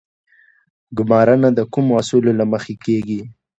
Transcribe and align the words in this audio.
ګمارنه 0.97 1.49
د 1.57 1.59
کومو 1.73 1.91
اصولو 2.01 2.31
له 2.39 2.45
مخې 2.51 2.75
کیږي؟ 2.85 3.21